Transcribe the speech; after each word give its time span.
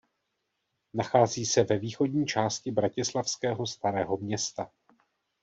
Nachází 0.93 1.45
se 1.45 1.63
ve 1.63 1.77
východní 1.77 2.25
části 2.25 2.71
bratislavského 2.71 3.67
Starého 3.67 4.17
města. 4.17 4.69